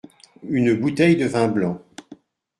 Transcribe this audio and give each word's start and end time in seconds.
Une 0.41 0.73
bouteille 0.73 1.15
de 1.15 1.27
vin 1.27 1.47
blanc. 1.47 1.79